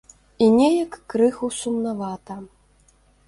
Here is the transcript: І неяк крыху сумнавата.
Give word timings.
І 0.45 0.45
неяк 0.59 0.95
крыху 1.13 1.49
сумнавата. 1.59 2.39